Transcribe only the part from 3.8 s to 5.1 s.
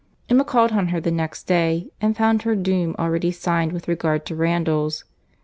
regard to Randalls.